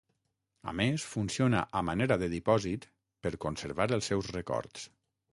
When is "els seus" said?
3.99-4.31